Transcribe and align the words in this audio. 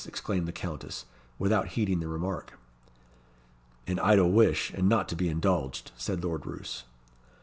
exclaimed 0.07 0.47
the 0.47 0.51
Countess, 0.51 1.05
without 1.37 1.67
heeding 1.77 1.99
the 1.99 2.07
remark. 2.07 2.57
"An 3.85 3.99
idle 3.99 4.31
wish, 4.31 4.71
and 4.71 4.89
not 4.89 5.07
to 5.09 5.15
be 5.15 5.29
indulged," 5.29 5.91
said 5.95 6.23
Lord 6.23 6.43
Roos. 6.47 6.85